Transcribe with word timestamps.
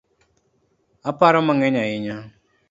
Aparo 1.09 1.39
mang’eny 1.47 1.77
ahinya 1.83 2.17